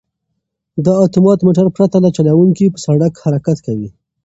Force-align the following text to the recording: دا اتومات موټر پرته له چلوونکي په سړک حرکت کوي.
دا 0.85 0.93
اتومات 1.07 1.39
موټر 1.47 1.65
پرته 1.75 1.97
له 2.05 2.09
چلوونکي 2.17 2.65
په 2.73 2.79
سړک 2.85 3.13
حرکت 3.23 3.57
کوي. 3.67 3.89